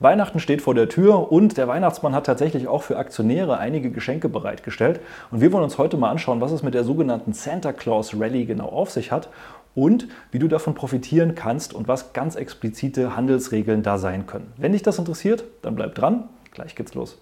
[0.00, 4.28] Weihnachten steht vor der Tür und der Weihnachtsmann hat tatsächlich auch für Aktionäre einige Geschenke
[4.28, 5.00] bereitgestellt.
[5.32, 8.44] Und wir wollen uns heute mal anschauen, was es mit der sogenannten Santa Claus Rally
[8.44, 9.28] genau auf sich hat
[9.74, 14.52] und wie du davon profitieren kannst und was ganz explizite Handelsregeln da sein können.
[14.56, 16.28] Wenn dich das interessiert, dann bleib dran.
[16.52, 17.18] Gleich geht's los.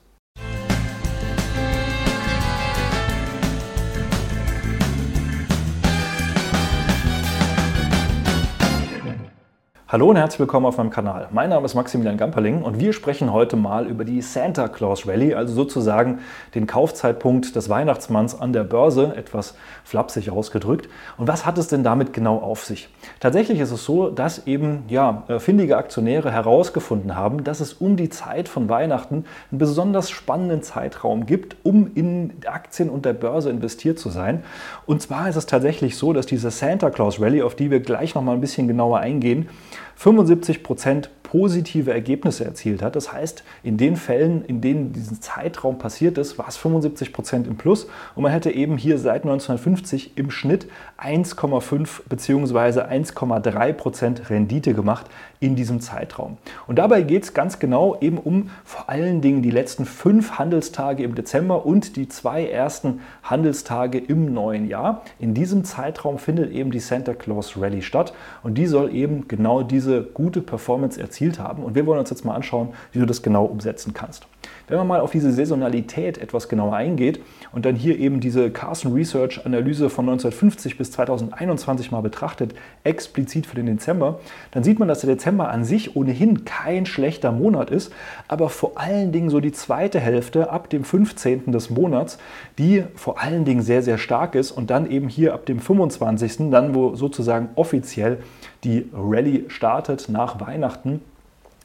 [9.97, 11.29] Hallo und herzlich willkommen auf meinem Kanal.
[11.31, 15.33] Mein Name ist Maximilian Gamperling und wir sprechen heute mal über die Santa Claus Rally,
[15.33, 16.19] also sozusagen
[16.55, 19.55] den Kaufzeitpunkt des Weihnachtsmanns an der Börse, etwas
[19.85, 20.91] flapsig ausgedrückt.
[21.17, 22.91] Und was hat es denn damit genau auf sich?
[23.21, 27.97] Tatsächlich ist es so, dass eben ja, äh, findige Aktionäre herausgefunden haben, dass es um
[27.97, 33.49] die Zeit von Weihnachten einen besonders spannenden Zeitraum gibt, um in Aktien und der Börse
[33.49, 34.45] investiert zu sein.
[34.85, 38.15] Und zwar ist es tatsächlich so, dass diese Santa Claus Rally, auf die wir gleich
[38.15, 39.49] noch mal ein bisschen genauer eingehen,
[39.97, 42.95] 75 Prozent positive Ergebnisse erzielt hat.
[42.95, 47.49] Das heißt, in den Fällen, in denen diesen Zeitraum passiert ist, war es 75 Prozent
[47.49, 50.69] im Plus und man hätte eben hier seit 1950 im Schnitt
[51.03, 52.81] 1,5 bzw.
[52.83, 55.07] 1,3 Prozent Rendite gemacht
[55.41, 56.37] in diesem Zeitraum.
[56.69, 61.03] Und dabei geht es ganz genau eben um vor allen Dingen die letzten fünf Handelstage
[61.03, 65.03] im Dezember und die zwei ersten Handelstage im neuen Jahr.
[65.19, 68.15] In diesem Zeitraum findet eben die Santa Claus Rally statt
[68.45, 71.63] und die soll eben genau diese gute Performance erzielen erzielt haben.
[71.63, 74.27] Und wir wollen uns jetzt mal anschauen, wie du das genau umsetzen kannst.
[74.69, 77.21] Wenn man mal auf diese Saisonalität etwas genauer eingeht
[77.53, 82.55] und dann hier eben diese Carson Research Analyse von 1950 bis 2021 mal betrachtet,
[82.85, 84.21] explizit für den Dezember,
[84.51, 87.93] dann sieht man, dass der Dezember an sich ohnehin kein schlechter Monat ist,
[88.29, 91.53] aber vor allen Dingen so die zweite Hälfte ab dem 15.
[91.53, 92.19] des Monats,
[92.59, 96.51] die vor allen Dingen sehr, sehr stark ist und dann eben hier ab dem 25.
[96.51, 98.19] dann, wo sozusagen offiziell
[98.67, 101.01] die Rallye startet nach Weihnachten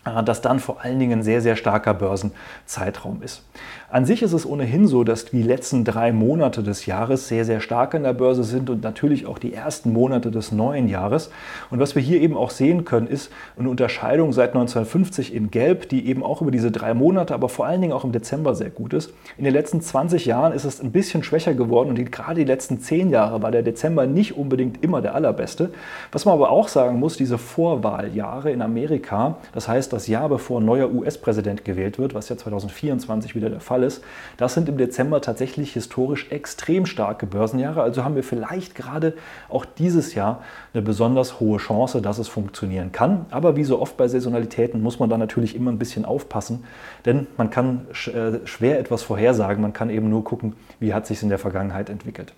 [0.05, 3.43] äh, dass dann vor allen Dingen ein sehr, sehr starker Börsenzeitraum ist.
[3.91, 7.59] An sich ist es ohnehin so, dass die letzten drei Monate des Jahres sehr, sehr
[7.59, 11.29] stark an der Börse sind und natürlich auch die ersten Monate des neuen Jahres.
[11.69, 15.89] Und was wir hier eben auch sehen können, ist eine Unterscheidung seit 1950 in Gelb,
[15.89, 18.69] die eben auch über diese drei Monate, aber vor allen Dingen auch im Dezember sehr
[18.69, 19.13] gut ist.
[19.37, 22.79] In den letzten 20 Jahren ist es ein bisschen schwächer geworden und gerade die letzten
[22.79, 25.69] zehn Jahre war der Dezember nicht unbedingt immer der allerbeste.
[26.13, 30.59] Was man aber auch sagen muss, diese Vorwahljahre in Amerika, das heißt das Jahr bevor
[30.59, 34.03] ein neuer US-Präsident gewählt wird, was ja 2024 wieder der Fall ist.
[34.37, 37.81] Das sind im Dezember tatsächlich historisch extrem starke Börsenjahre.
[37.81, 39.13] Also haben wir vielleicht gerade
[39.49, 40.43] auch dieses Jahr
[40.73, 43.25] eine besonders hohe Chance, dass es funktionieren kann.
[43.29, 46.63] Aber wie so oft bei Saisonalitäten muss man da natürlich immer ein bisschen aufpassen,
[47.05, 49.61] denn man kann äh, schwer etwas vorhersagen.
[49.61, 52.33] Man kann eben nur gucken, wie hat sich in der Vergangenheit entwickelt.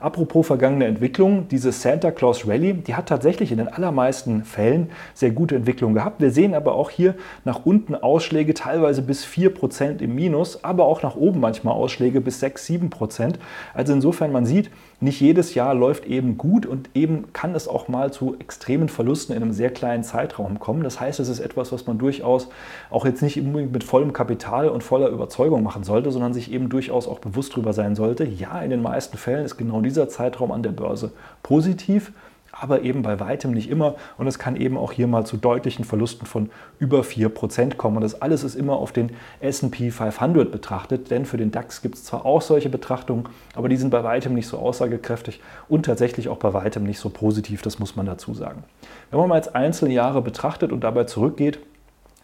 [0.00, 5.30] Apropos vergangene Entwicklung, diese Santa Claus Rally, die hat tatsächlich in den allermeisten Fällen sehr
[5.30, 6.20] gute Entwicklung gehabt.
[6.20, 7.14] Wir sehen aber auch hier
[7.44, 12.40] nach unten Ausschläge teilweise bis 4% im Minus, aber auch nach oben manchmal Ausschläge bis
[12.40, 13.38] 6, 7 Prozent.
[13.74, 17.86] Also insofern, man sieht, nicht jedes Jahr läuft eben gut und eben kann es auch
[17.86, 20.82] mal zu extremen Verlusten in einem sehr kleinen Zeitraum kommen.
[20.82, 22.48] Das heißt, es ist etwas, was man durchaus
[22.90, 26.70] auch jetzt nicht unbedingt mit vollem Kapital und voller Überzeugung machen sollte, sondern sich eben
[26.70, 28.24] durchaus auch bewusst darüber sein sollte.
[28.24, 31.12] Ja, in den meisten Fällen ist genau dieser Zeitraum an der Börse
[31.42, 32.12] positiv
[32.60, 33.94] aber eben bei weitem nicht immer.
[34.18, 37.96] Und es kann eben auch hier mal zu deutlichen Verlusten von über 4% kommen.
[37.96, 39.12] Und das alles ist immer auf den
[39.42, 43.76] SP 500 betrachtet, denn für den DAX gibt es zwar auch solche Betrachtungen, aber die
[43.76, 47.78] sind bei weitem nicht so aussagekräftig und tatsächlich auch bei weitem nicht so positiv, das
[47.78, 48.64] muss man dazu sagen.
[49.10, 51.58] Wenn man mal jetzt einzelne Jahre betrachtet und dabei zurückgeht,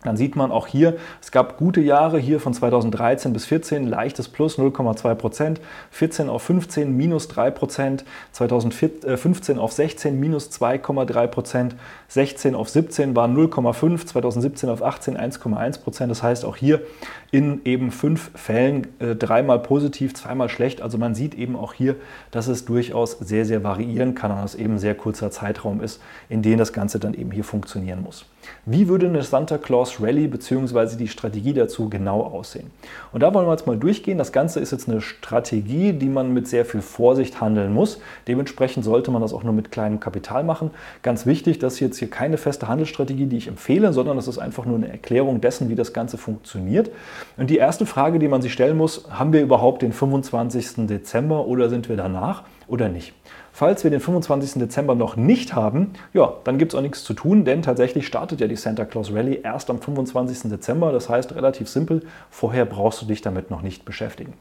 [0.04, 4.28] dann sieht man auch hier, es gab gute Jahre hier von 2013 bis 14, leichtes
[4.28, 11.76] Plus 0,2 Prozent, 14 auf 15 minus 3 Prozent, 2015 auf 16 minus 2,3 Prozent,
[12.08, 16.10] 16 auf 17 waren 0,5, 2017 auf 18 1,1 Prozent.
[16.10, 16.82] Das heißt auch hier
[17.30, 20.82] in eben fünf Fällen äh, dreimal positiv, zweimal schlecht.
[20.82, 21.96] Also man sieht eben auch hier,
[22.32, 26.42] dass es durchaus sehr, sehr variieren kann und es eben sehr kurzer Zeitraum ist, in
[26.42, 28.26] dem das Ganze dann eben hier funktionieren muss.
[28.66, 30.96] Wie würde eine Santa Claus Rally bzw.
[30.96, 32.70] die Strategie dazu genau aussehen?
[33.12, 34.18] Und da wollen wir jetzt mal durchgehen.
[34.18, 38.00] Das Ganze ist jetzt eine Strategie, die man mit sehr viel Vorsicht handeln muss.
[38.28, 40.70] Dementsprechend sollte man das auch nur mit kleinem Kapital machen.
[41.02, 44.38] Ganz wichtig, das ist jetzt hier keine feste Handelsstrategie, die ich empfehle, sondern das ist
[44.38, 46.90] einfach nur eine Erklärung dessen, wie das Ganze funktioniert.
[47.36, 50.86] Und die erste Frage, die man sich stellen muss, haben wir überhaupt den 25.
[50.86, 53.12] Dezember oder sind wir danach oder nicht?
[53.54, 54.54] Falls wir den 25.
[54.54, 58.40] Dezember noch nicht haben, ja, dann gibt es auch nichts zu tun, denn tatsächlich startet
[58.40, 60.50] ja die Santa Claus Rally erst am 25.
[60.50, 60.90] Dezember.
[60.90, 64.32] Das heißt relativ simpel, vorher brauchst du dich damit noch nicht beschäftigen.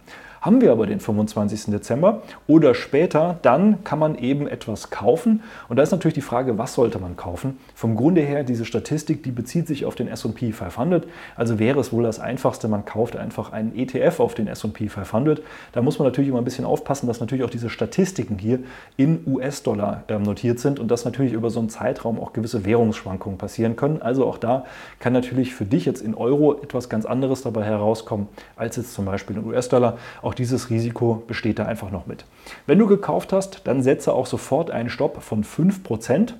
[0.41, 1.65] Haben wir aber den 25.
[1.65, 5.43] Dezember oder später, dann kann man eben etwas kaufen.
[5.69, 7.59] Und da ist natürlich die Frage, was sollte man kaufen?
[7.75, 11.05] Vom Grunde her, diese Statistik, die bezieht sich auf den S&P 500.
[11.35, 15.43] Also wäre es wohl das Einfachste, man kauft einfach einen ETF auf den S&P 500.
[15.73, 18.61] Da muss man natürlich immer ein bisschen aufpassen, dass natürlich auch diese Statistiken hier
[18.97, 23.37] in US-Dollar äh, notiert sind und dass natürlich über so einen Zeitraum auch gewisse Währungsschwankungen
[23.37, 24.01] passieren können.
[24.01, 24.65] Also auch da
[24.97, 29.05] kann natürlich für dich jetzt in Euro etwas ganz anderes dabei herauskommen als jetzt zum
[29.05, 29.99] Beispiel in US-Dollar.
[30.33, 32.25] Dieses Risiko besteht da einfach noch mit.
[32.65, 36.33] Wenn du gekauft hast, dann setze auch sofort einen Stopp von 5%.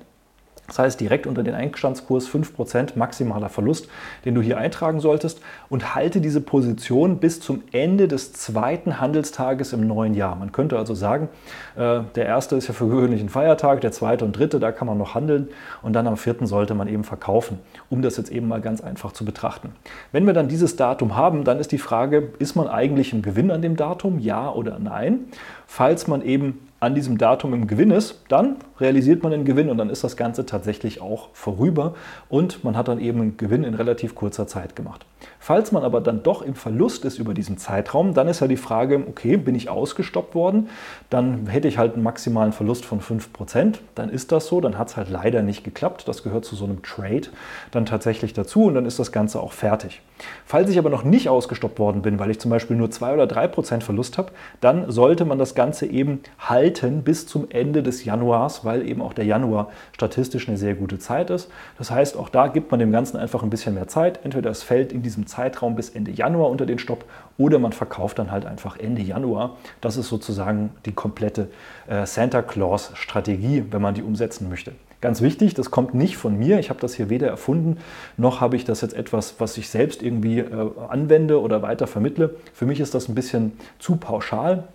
[0.71, 3.89] Das heißt, direkt unter den Einstandskurs 5% maximaler Verlust,
[4.23, 9.73] den du hier eintragen solltest und halte diese Position bis zum Ende des zweiten Handelstages
[9.73, 10.38] im neuen Jahr.
[10.38, 11.27] Man könnte also sagen,
[11.75, 14.88] äh, der erste ist ja für gewöhnlich ein Feiertag, der zweite und dritte, da kann
[14.88, 15.50] man noch handeln
[15.81, 17.59] und dann am vierten sollte man eben verkaufen,
[17.89, 19.71] um das jetzt eben mal ganz einfach zu betrachten.
[20.13, 23.51] Wenn wir dann dieses Datum haben, dann ist die Frage, ist man eigentlich im Gewinn
[23.51, 25.25] an dem Datum, ja oder nein?
[25.68, 29.78] Falls man eben an diesem Datum im Gewinn ist, dann realisiert man den Gewinn und
[29.78, 31.94] dann ist das Ganze tatsächlich auch vorüber
[32.28, 35.06] und man hat dann eben einen Gewinn in relativ kurzer Zeit gemacht.
[35.39, 38.57] Falls man aber dann doch im Verlust ist über diesen Zeitraum, dann ist ja die
[38.57, 40.69] Frage, okay, bin ich ausgestoppt worden,
[41.09, 44.89] dann hätte ich halt einen maximalen Verlust von 5%, dann ist das so, dann hat
[44.89, 47.29] es halt leider nicht geklappt, das gehört zu so einem Trade
[47.71, 50.01] dann tatsächlich dazu und dann ist das Ganze auch fertig.
[50.45, 53.23] Falls ich aber noch nicht ausgestoppt worden bin, weil ich zum Beispiel nur 2 oder
[53.23, 58.63] 3% Verlust habe, dann sollte man das Ganze eben halten bis zum Ende des Januars,
[58.65, 61.50] weil eben auch der Januar statistisch eine sehr gute Zeit ist.
[61.77, 64.19] Das heißt, auch da gibt man dem Ganzen einfach ein bisschen mehr Zeit.
[64.23, 67.06] Entweder es fällt in diesem Zeitraum bis Ende Januar unter den Stopp
[67.38, 69.58] oder man verkauft dann halt einfach Ende Januar.
[69.81, 71.50] Das ist sozusagen die komplette
[71.88, 74.72] äh, Santa Claus-Strategie, wenn man die umsetzen möchte.
[75.02, 76.60] Ganz wichtig, das kommt nicht von mir.
[76.60, 77.78] Ich habe das hier weder erfunden,
[78.18, 82.36] noch habe ich das jetzt etwas, was ich selbst irgendwie äh, anwende oder weiter vermittle.
[82.54, 84.68] Für mich ist das ein bisschen zu pauschal.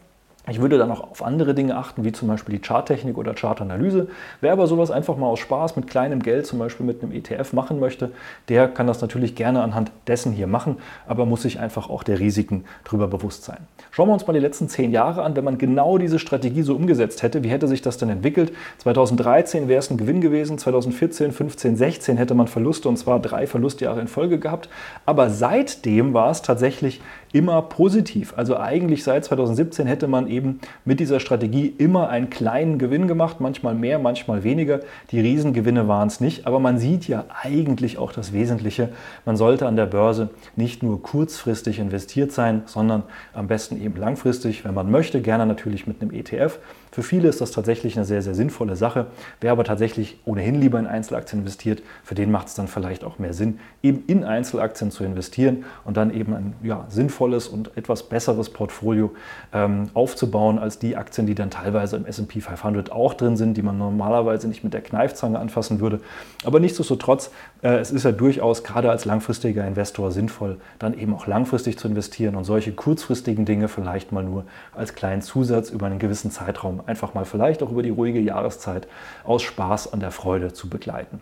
[0.48, 4.06] Ich würde dann auch auf andere Dinge achten, wie zum Beispiel die Charttechnik oder Chartanalyse.
[4.40, 7.52] Wer aber sowas einfach mal aus Spaß mit kleinem Geld, zum Beispiel mit einem ETF
[7.52, 8.12] machen möchte,
[8.48, 10.76] der kann das natürlich gerne anhand dessen hier machen,
[11.08, 13.58] aber muss sich einfach auch der Risiken darüber bewusst sein.
[13.90, 15.34] Schauen wir uns mal die letzten zehn Jahre an.
[15.34, 18.52] Wenn man genau diese Strategie so umgesetzt hätte, wie hätte sich das denn entwickelt?
[18.78, 23.48] 2013 wäre es ein Gewinn gewesen, 2014, 15, 16 hätte man Verluste und zwar drei
[23.48, 24.68] Verlustjahre in Folge gehabt.
[25.06, 27.00] Aber seitdem war es tatsächlich
[27.32, 28.34] immer positiv.
[28.36, 33.40] Also eigentlich seit 2017 hätte man eben mit dieser Strategie immer einen kleinen Gewinn gemacht,
[33.40, 34.80] manchmal mehr, manchmal weniger.
[35.10, 38.90] Die Riesengewinne waren es nicht, aber man sieht ja eigentlich auch das Wesentliche.
[39.24, 43.02] Man sollte an der Börse nicht nur kurzfristig investiert sein, sondern
[43.34, 46.58] am besten eben langfristig, wenn man möchte, gerne natürlich mit einem ETF.
[46.96, 49.08] Für viele ist das tatsächlich eine sehr, sehr sinnvolle Sache.
[49.42, 53.18] Wer aber tatsächlich ohnehin lieber in Einzelaktien investiert, für den macht es dann vielleicht auch
[53.18, 58.04] mehr Sinn, eben in Einzelaktien zu investieren und dann eben ein ja, sinnvolles und etwas
[58.04, 59.12] besseres Portfolio
[59.52, 63.62] ähm, aufzubauen als die Aktien, die dann teilweise im SP 500 auch drin sind, die
[63.62, 66.00] man normalerweise nicht mit der Kneifzange anfassen würde.
[66.44, 67.30] Aber nichtsdestotrotz,
[67.62, 71.88] äh, es ist ja durchaus gerade als langfristiger Investor sinnvoll, dann eben auch langfristig zu
[71.88, 74.44] investieren und solche kurzfristigen Dinge vielleicht mal nur
[74.74, 78.86] als kleinen Zusatz über einen gewissen Zeitraum einfach mal vielleicht auch über die ruhige Jahreszeit
[79.24, 81.20] aus Spaß an der Freude zu begleiten.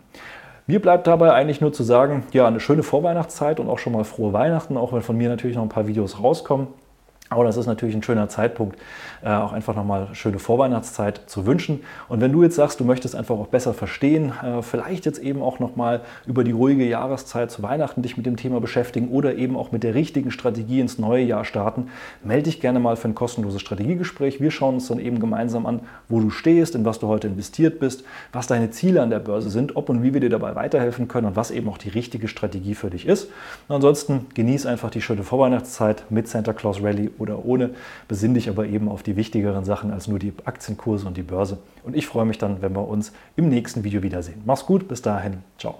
[0.67, 4.03] Mir bleibt dabei eigentlich nur zu sagen, ja, eine schöne Vorweihnachtszeit und auch schon mal
[4.03, 6.67] frohe Weihnachten, auch wenn von mir natürlich noch ein paar Videos rauskommen.
[7.29, 8.77] Aber das ist natürlich ein schöner Zeitpunkt,
[9.23, 11.81] äh, auch einfach nochmal schöne Vorweihnachtszeit zu wünschen.
[12.07, 15.41] Und wenn du jetzt sagst, du möchtest einfach auch besser verstehen, äh, vielleicht jetzt eben
[15.41, 19.57] auch nochmal über die ruhige Jahreszeit zu Weihnachten dich mit dem Thema beschäftigen oder eben
[19.57, 21.87] auch mit der richtigen Strategie ins neue Jahr starten,
[22.23, 24.39] melde dich gerne mal für ein kostenloses Strategiegespräch.
[24.39, 27.79] Wir schauen uns dann eben gemeinsam an, wo du stehst, in was du heute investiert
[27.79, 28.03] bist,
[28.33, 31.25] was deine Ziele an der Börse sind, ob und wie wir dir dabei weiterhelfen können
[31.25, 33.31] und was eben auch die richtige Strategie für dich ist.
[33.67, 37.71] Und ansonsten genieß einfach die schöne Vorweihnachtszeit mit Santa Claus Rally oder ohne,
[38.07, 41.57] besinn dich aber eben auf die wichtigeren Sachen als nur die Aktienkurse und die Börse.
[41.83, 44.41] Und ich freue mich dann, wenn wir uns im nächsten Video wiedersehen.
[44.45, 45.75] Mach's gut, bis dahin, ciao.